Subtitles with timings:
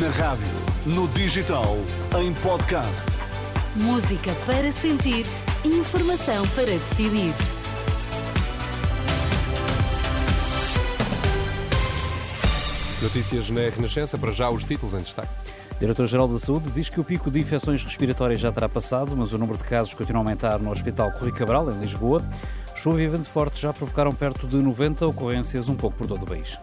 [0.00, 0.46] Na rádio,
[0.86, 1.76] no digital,
[2.18, 3.06] em podcast.
[3.76, 5.26] Música para sentir,
[5.62, 7.34] informação para decidir.
[13.02, 15.28] Notícias na Renascença, para já os títulos em destaque.
[15.78, 19.38] Diretor-Geral da Saúde diz que o pico de infecções respiratórias já terá passado, mas o
[19.38, 22.24] número de casos continua a aumentar no Hospital Corri Cabral, em Lisboa.
[22.74, 26.26] Chuva e vento forte já provocaram perto de 90 ocorrências, um pouco por todo o
[26.26, 26.58] país.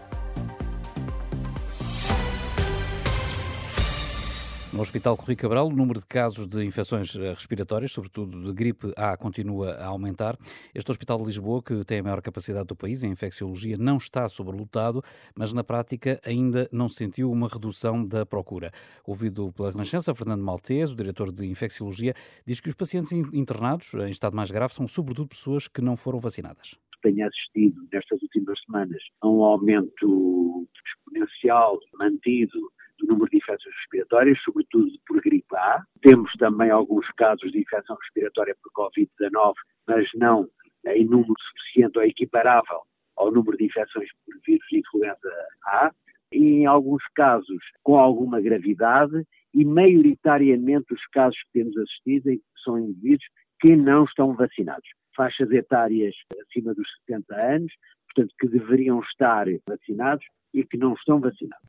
[4.72, 8.94] No Hospital Corri Cabral, o número de casos de infecções eh, respiratórias, sobretudo de gripe
[8.96, 10.38] A, continua a aumentar.
[10.76, 14.30] Este Hospital de Lisboa, que tem a maior capacidade do país em infecciologia, não está
[14.30, 15.02] sobrelotado,
[15.36, 18.70] mas na prática ainda não sentiu uma redução da procura.
[19.08, 22.14] Ouvido pela Renascença, Fernando Maltese, o diretor de infecciologia,
[22.46, 26.20] diz que os pacientes internados em estado mais grave são sobretudo pessoas que não foram
[26.20, 32.60] vacinadas tenho assistido nestas últimas semanas a um aumento exponencial mantido
[33.00, 35.84] do número de infecções respiratórias, sobretudo por gripe A.
[36.02, 39.54] Temos também alguns casos de infecção respiratória por Covid-19,
[39.88, 40.48] mas não
[40.88, 42.82] em número suficiente ou equiparável
[43.18, 45.30] ao número de infecções por vírus de influenza
[45.66, 45.92] A.
[46.32, 52.78] E em alguns casos com alguma gravidade e maioritariamente os casos que temos assistido são
[52.78, 53.26] indivíduos
[53.60, 54.88] que não estão vacinados.
[55.16, 57.74] Faixas etárias acima dos 70 anos,
[58.08, 61.68] portanto, que deveriam estar vacinados e que não estão vacinados.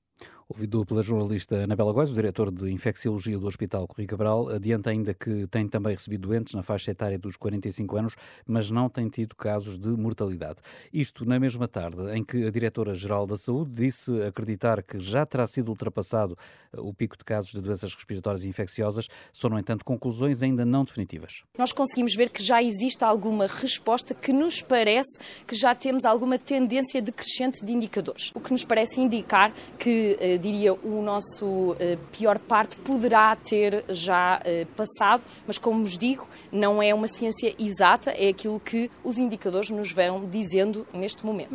[0.53, 5.15] Ouvido pela jornalista Anabela Góes, o diretor de Infecciologia do Hospital Corri Cabral, adianta ainda
[5.15, 9.37] que tem também recebido doentes na faixa etária dos 45 anos, mas não tem tido
[9.37, 10.61] casos de mortalidade.
[10.93, 15.47] Isto na mesma tarde em que a Diretora-Geral da Saúde disse acreditar que já terá
[15.47, 16.35] sido ultrapassado
[16.77, 21.45] o pico de casos de doenças respiratórias infecciosas, são, no entanto, conclusões ainda não definitivas.
[21.57, 26.41] Nós conseguimos ver que já existe alguma resposta que nos parece que já temos alguma
[26.41, 31.99] tendência decrescente de indicadores, o que nos parece indicar que eh, diria, o nosso eh,
[32.11, 37.55] pior parte poderá ter já eh, passado, mas como vos digo, não é uma ciência
[37.59, 41.53] exata, é aquilo que os indicadores nos vão dizendo neste momento.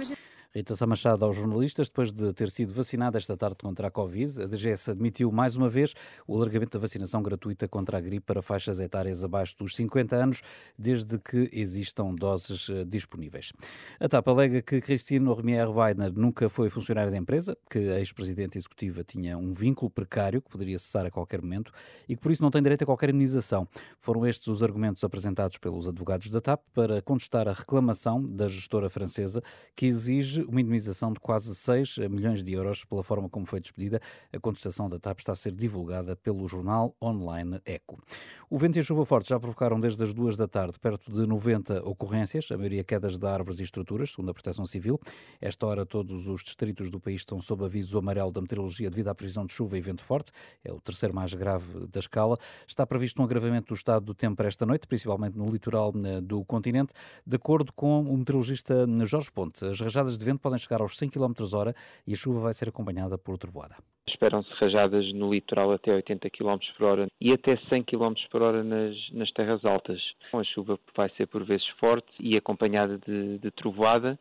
[0.56, 4.46] Rita Samachado aos jornalistas, depois de ter sido vacinada esta tarde contra a Covid, a
[4.48, 5.94] DGS admitiu mais uma vez
[6.26, 10.42] o alargamento da vacinação gratuita contra a gripe para faixas etárias abaixo dos 50 anos,
[10.80, 13.52] desde que existam doses eh, disponíveis.
[14.00, 18.58] A TAP alega que Christine Remier Weidner nunca foi funcionária da empresa, que a ex-presidente
[18.58, 21.70] executiva tinha um vínculo precário que poderia cessar a qualquer momento
[22.08, 23.68] e que por isso não tem direito a qualquer indenização.
[24.00, 28.90] Foram estes os argumentos apresentados pelos advogados da TAP para contestar a reclamação da gestora
[28.90, 29.44] francesa
[29.76, 34.00] que exige uma indemnização de quase 6 milhões de euros pela forma como foi despedida.
[34.34, 38.02] A contestação da TAP está a ser divulgada pelo jornal online Eco.
[38.50, 41.28] O vento e a chuva forte já provocaram desde as duas da tarde perto de
[41.28, 45.00] 90 ocorrências, a maioria quedas de árvores e estruturas, segundo a Proteção Civil.
[45.42, 49.16] Esta hora todos os distritos do país estão sob aviso amarelo da meteorologia devido à
[49.16, 50.32] previsão de chuva e vento forte.
[50.64, 52.38] É o terceiro mais grave da escala.
[52.68, 56.22] Está previsto um agravamento do estado do tempo para esta noite, principalmente no litoral eh,
[56.22, 56.94] do continente,
[57.26, 59.66] de acordo com o meteorologista Jorge Ponte.
[59.66, 61.74] As rajadas de vento podem chegar aos 100 km hora
[62.08, 63.76] e a chuva vai ser acompanhada por trovoada.
[64.08, 68.64] Esperam-se rajadas no litoral até 80 km por hora e até 100 km por hora
[68.64, 70.00] nas, nas terras altas.
[70.34, 74.18] A chuva vai ser por vezes forte e acompanhada de, de trovoada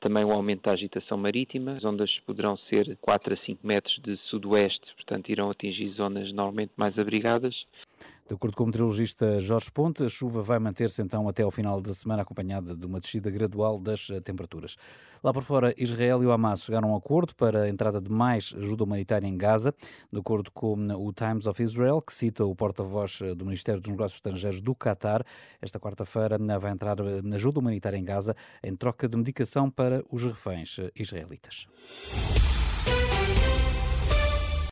[0.00, 1.72] também o aumento da agitação marítima.
[1.72, 6.72] As ondas poderão ser 4 a 5 metros de sudoeste, portanto irão atingir zonas normalmente
[6.76, 7.54] mais abrigadas.
[8.28, 11.80] De acordo com o meteorologista Jorge Ponte, a chuva vai manter-se então até ao final
[11.80, 14.76] da semana, acompanhada de uma descida gradual das eh, temperaturas.
[15.24, 18.10] Lá por fora, Israel e o Hamas chegaram a um acordo para a entrada de
[18.10, 19.74] mais ajuda humanitária em Gaza,
[20.12, 23.90] de acordo com o Times of Israel, que cita o porta-voz eh, do Ministério dos
[23.90, 25.24] Negócios Estrangeiros do Qatar.
[25.62, 26.98] Esta quarta-feira eh, vai entrar
[27.34, 31.66] ajuda humanitária em Gaza em troca de medicação para os reféns israelitas.